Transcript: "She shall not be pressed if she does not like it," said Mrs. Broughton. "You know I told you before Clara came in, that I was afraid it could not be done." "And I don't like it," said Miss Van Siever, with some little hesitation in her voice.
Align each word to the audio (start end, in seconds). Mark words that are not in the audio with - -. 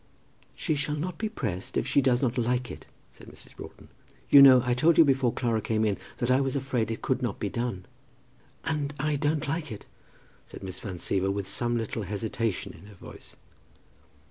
"She 0.55 0.73
shall 0.73 0.95
not 0.95 1.19
be 1.19 1.29
pressed 1.29 1.77
if 1.77 1.85
she 1.85 2.01
does 2.01 2.23
not 2.23 2.35
like 2.35 2.71
it," 2.71 2.87
said 3.11 3.27
Mrs. 3.27 3.55
Broughton. 3.55 3.89
"You 4.31 4.41
know 4.41 4.63
I 4.65 4.73
told 4.73 4.97
you 4.97 5.05
before 5.05 5.31
Clara 5.31 5.61
came 5.61 5.85
in, 5.85 5.95
that 6.17 6.31
I 6.31 6.41
was 6.41 6.55
afraid 6.55 6.89
it 6.89 7.03
could 7.03 7.21
not 7.21 7.39
be 7.39 7.49
done." 7.49 7.85
"And 8.63 8.95
I 8.99 9.15
don't 9.15 9.47
like 9.47 9.71
it," 9.71 9.85
said 10.47 10.63
Miss 10.63 10.79
Van 10.79 10.95
Siever, 10.97 11.31
with 11.31 11.47
some 11.47 11.77
little 11.77 12.01
hesitation 12.01 12.73
in 12.73 12.87
her 12.87 12.95
voice. 12.95 13.35